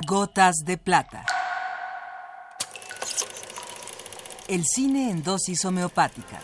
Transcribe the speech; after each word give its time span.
Gotas 0.00 0.56
de 0.64 0.78
Plata. 0.78 1.24
El 4.48 4.64
cine 4.64 5.10
en 5.10 5.22
dosis 5.22 5.64
homeopáticas. 5.64 6.42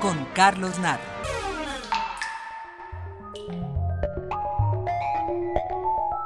Con 0.00 0.24
Carlos 0.34 0.78
Naro. 0.78 1.02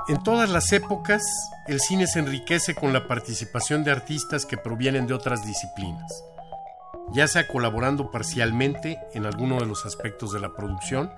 En 0.09 0.23
todas 0.23 0.51
las 0.51 0.73
épocas, 0.73 1.23
el 1.67 1.81
cine 1.81 2.07
se 2.07 2.19
enriquece 2.19 2.75
con 2.75 2.93
la 2.93 3.09
participación 3.09 3.83
de 3.85 3.91
artistas 3.91 4.45
que 4.45 4.59
provienen 4.59 5.07
de 5.07 5.15
otras 5.15 5.47
disciplinas, 5.47 6.23
ya 7.13 7.27
sea 7.27 7.49
colaborando 7.49 8.11
parcialmente 8.11 8.99
en 9.15 9.25
alguno 9.25 9.59
de 9.59 9.67
los 9.67 9.87
aspectos 9.87 10.33
de 10.33 10.41
la 10.41 10.55
producción, 10.55 11.11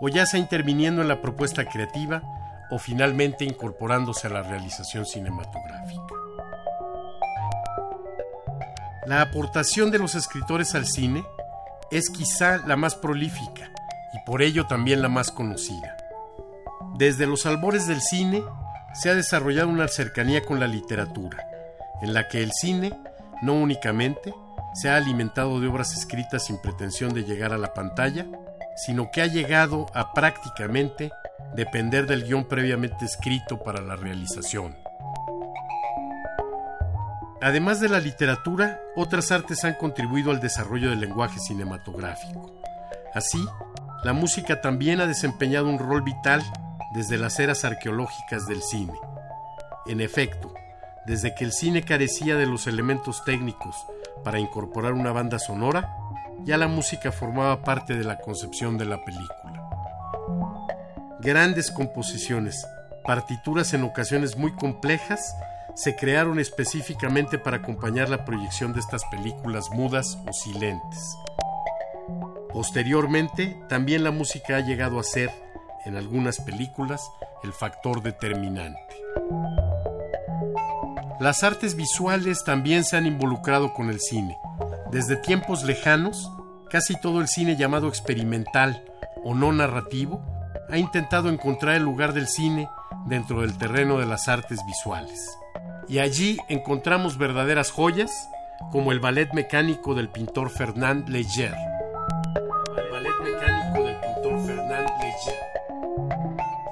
o 0.00 0.08
ya 0.08 0.26
sea 0.26 0.40
interviniendo 0.40 1.02
en 1.02 1.08
la 1.08 1.20
propuesta 1.20 1.64
creativa, 1.64 2.22
o 2.70 2.78
finalmente 2.78 3.44
incorporándose 3.44 4.26
a 4.26 4.30
la 4.30 4.42
realización 4.42 5.06
cinematográfica. 5.06 6.14
La 9.06 9.22
aportación 9.22 9.90
de 9.90 9.98
los 9.98 10.14
escritores 10.14 10.74
al 10.74 10.86
cine 10.86 11.24
es 11.90 12.10
quizá 12.10 12.58
la 12.66 12.76
más 12.76 12.94
prolífica 12.94 13.70
y 14.12 14.18
por 14.26 14.42
ello 14.42 14.66
también 14.66 15.00
la 15.00 15.08
más 15.08 15.30
conocida. 15.30 15.96
Desde 16.96 17.26
los 17.26 17.46
albores 17.46 17.86
del 17.86 18.02
cine 18.02 18.42
se 18.92 19.08
ha 19.08 19.14
desarrollado 19.14 19.68
una 19.68 19.88
cercanía 19.88 20.44
con 20.44 20.60
la 20.60 20.66
literatura, 20.66 21.46
en 22.02 22.12
la 22.12 22.28
que 22.28 22.42
el 22.42 22.52
cine 22.52 22.92
no 23.40 23.54
únicamente 23.54 24.34
se 24.74 24.90
ha 24.90 24.96
alimentado 24.96 25.60
de 25.60 25.68
obras 25.68 25.96
escritas 25.96 26.44
sin 26.44 26.58
pretensión 26.58 27.14
de 27.14 27.24
llegar 27.24 27.52
a 27.52 27.58
la 27.58 27.72
pantalla, 27.72 28.26
sino 28.86 29.10
que 29.10 29.22
ha 29.22 29.26
llegado 29.26 29.86
a 29.94 30.12
prácticamente 30.12 31.10
depender 31.54 32.06
del 32.06 32.24
guion 32.24 32.44
previamente 32.44 33.04
escrito 33.04 33.62
para 33.62 33.80
la 33.80 33.96
realización. 33.96 34.76
Además 37.40 37.80
de 37.80 37.88
la 37.88 38.00
literatura, 38.00 38.80
otras 38.96 39.30
artes 39.30 39.64
han 39.64 39.74
contribuido 39.74 40.30
al 40.30 40.40
desarrollo 40.40 40.90
del 40.90 41.00
lenguaje 41.00 41.38
cinematográfico. 41.38 42.52
Así, 43.14 43.44
la 44.02 44.12
música 44.12 44.60
también 44.60 45.00
ha 45.00 45.06
desempeñado 45.06 45.68
un 45.68 45.78
rol 45.78 46.02
vital 46.02 46.42
desde 46.92 47.16
las 47.16 47.38
eras 47.38 47.64
arqueológicas 47.64 48.46
del 48.46 48.62
cine. 48.62 48.94
En 49.86 50.00
efecto, 50.00 50.52
desde 51.06 51.34
que 51.34 51.44
el 51.44 51.52
cine 51.52 51.82
carecía 51.82 52.36
de 52.36 52.46
los 52.46 52.66
elementos 52.66 53.24
técnicos 53.24 53.76
para 54.24 54.38
incorporar 54.38 54.92
una 54.92 55.12
banda 55.12 55.38
sonora, 55.38 55.96
ya 56.44 56.56
la 56.56 56.68
música 56.68 57.12
formaba 57.12 57.62
parte 57.62 57.94
de 57.94 58.04
la 58.04 58.18
concepción 58.18 58.78
de 58.78 58.84
la 58.84 59.04
película. 59.04 59.68
Grandes 61.20 61.70
composiciones, 61.70 62.66
partituras 63.04 63.74
en 63.74 63.82
ocasiones 63.82 64.36
muy 64.36 64.54
complejas, 64.54 65.34
se 65.74 65.94
crearon 65.94 66.38
específicamente 66.40 67.38
para 67.38 67.58
acompañar 67.58 68.08
la 68.08 68.24
proyección 68.24 68.72
de 68.72 68.80
estas 68.80 69.04
películas 69.06 69.70
mudas 69.70 70.18
o 70.26 70.32
silentes. 70.32 71.16
Posteriormente, 72.52 73.56
también 73.68 74.02
la 74.02 74.10
música 74.10 74.56
ha 74.56 74.60
llegado 74.60 74.98
a 74.98 75.04
ser, 75.04 75.30
en 75.84 75.96
algunas 75.96 76.40
películas, 76.40 77.00
el 77.44 77.52
factor 77.52 78.02
determinante. 78.02 78.80
Las 81.20 81.44
artes 81.44 81.74
visuales 81.74 82.44
también 82.44 82.84
se 82.84 82.96
han 82.96 83.06
involucrado 83.06 83.74
con 83.74 83.90
el 83.90 84.00
cine. 84.00 84.38
Desde 84.90 85.16
tiempos 85.16 85.64
lejanos, 85.64 86.30
casi 86.70 86.98
todo 86.98 87.20
el 87.20 87.28
cine 87.28 87.56
llamado 87.56 87.88
experimental 87.88 88.82
o 89.22 89.34
no 89.34 89.52
narrativo 89.52 90.22
ha 90.70 90.78
intentado 90.78 91.28
encontrar 91.28 91.76
el 91.76 91.82
lugar 91.82 92.14
del 92.14 92.26
cine 92.26 92.68
dentro 93.06 93.42
del 93.42 93.58
terreno 93.58 93.98
de 93.98 94.06
las 94.06 94.28
artes 94.28 94.60
visuales. 94.66 95.36
Y 95.88 95.98
allí 95.98 96.38
encontramos 96.48 97.18
verdaderas 97.18 97.70
joyas 97.70 98.28
como 98.70 98.92
el 98.92 99.00
ballet 99.00 99.32
mecánico 99.32 99.94
del 99.94 100.08
pintor 100.08 100.50
Fernand 100.50 101.08
Léger. 101.08 101.54
El. 102.76 103.08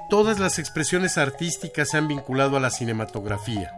Todas 0.09 0.39
las 0.39 0.57
expresiones 0.57 1.17
artísticas 1.17 1.89
se 1.89 1.97
han 1.97 2.07
vinculado 2.07 2.57
a 2.57 2.59
la 2.59 2.69
cinematografía, 2.69 3.73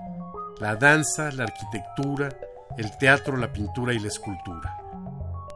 la 0.59 0.75
danza, 0.75 1.31
la 1.31 1.43
arquitectura, 1.43 2.29
el 2.77 2.97
teatro, 2.97 3.37
la 3.37 3.51
pintura 3.51 3.93
y 3.93 3.99
la 3.99 4.07
escultura. 4.07 4.77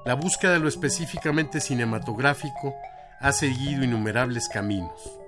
La 0.05 0.15
búsqueda 0.15 0.53
de 0.53 0.59
lo 0.59 0.67
específicamente 0.67 1.61
cinematográfico 1.61 2.75
ha 3.19 3.31
seguido 3.31 3.83
innumerables 3.83 4.49
caminos. 4.49 5.19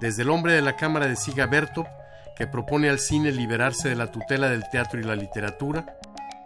Desde 0.00 0.22
el 0.22 0.30
hombre 0.30 0.54
de 0.54 0.62
la 0.62 0.76
cámara 0.76 1.06
de 1.06 1.16
Siga 1.16 1.46
Bertop, 1.46 1.86
que 2.36 2.46
propone 2.46 2.88
al 2.88 2.98
cine 2.98 3.30
liberarse 3.32 3.88
de 3.88 3.96
la 3.96 4.10
tutela 4.10 4.48
del 4.48 4.68
teatro 4.70 5.00
y 5.00 5.04
la 5.04 5.16
literatura, 5.16 5.98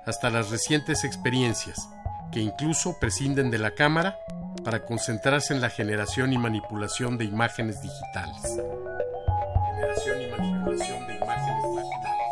hasta 0.05 0.31
las 0.31 0.51
recientes 0.51 1.05
experiencias, 1.05 1.89
que 2.31 2.41
incluso 2.41 2.99
prescinden 2.99 3.51
de 3.51 3.59
la 3.59 3.73
cámara 3.73 4.19
para 4.65 4.85
concentrarse 4.85 5.55
en 5.55 5.61
la 5.61 5.71
generación 5.71 6.33
y 6.33 6.39
manipulación 6.39 7.19
de 7.19 7.25
imágenes 7.25 7.81
digitales. 7.81 8.43
Generación 9.71 10.23
y 10.23 10.27
manipulación 10.27 11.07
de 11.07 11.15
imágenes 11.17 11.63
digitales. 11.77 12.27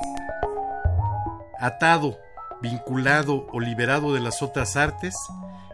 Atado, 1.59 2.19
vinculado 2.63 3.47
o 3.53 3.61
liberado 3.61 4.15
de 4.15 4.21
las 4.21 4.43
otras 4.43 4.77
artes, 4.77 5.15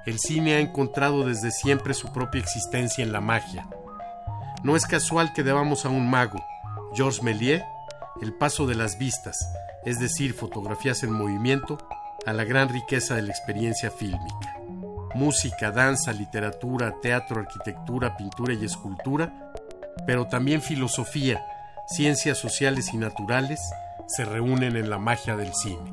el 0.07 0.19
cine 0.19 0.55
ha 0.55 0.61
encontrado 0.61 1.27
desde 1.27 1.51
siempre 1.51 1.95
su 1.95 2.13
propia 2.13 2.41
existencia 2.41 3.03
en 3.03 3.13
la 3.13 3.21
magia. 3.21 3.67
No 4.63 4.77
es 4.77 4.87
casual 4.87 5.33
que 5.33 5.43
debamos 5.43 5.85
a 5.85 5.89
un 5.89 6.09
mago, 6.09 6.45
Georges 6.95 7.23
Méliès, 7.23 7.63
el 8.23 8.33
paso 8.33 8.67
de 8.67 8.75
las 8.75 8.99
vistas, 8.99 9.49
es 9.85 9.99
decir, 9.99 10.33
fotografías 10.33 11.03
en 11.03 11.13
movimiento, 11.13 11.79
a 12.25 12.33
la 12.33 12.45
gran 12.45 12.69
riqueza 12.69 13.15
de 13.15 13.23
la 13.23 13.31
experiencia 13.31 13.91
fílmica. 13.91 14.57
Música, 15.15 15.71
danza, 15.71 16.13
literatura, 16.13 16.95
teatro, 17.01 17.41
arquitectura, 17.41 18.17
pintura 18.17 18.55
y 18.55 18.65
escultura, 18.65 19.53
pero 20.07 20.27
también 20.27 20.63
filosofía, 20.63 21.45
ciencias 21.87 22.39
sociales 22.39 22.93
y 22.93 22.97
naturales, 22.97 23.61
se 24.07 24.25
reúnen 24.25 24.77
en 24.77 24.91
la 24.91 24.99
magia 24.99 25.37
del 25.37 25.55
cine. 25.55 25.93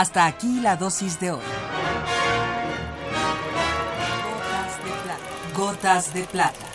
Hasta 0.00 0.24
aquí 0.24 0.60
la 0.60 0.76
dosis 0.76 1.20
de 1.20 1.32
hoy. 1.32 1.42
Gotas 4.24 4.82
de 4.82 4.90
plata. 5.02 5.54
Gotas 5.54 6.14
de 6.14 6.22
plata. 6.24 6.69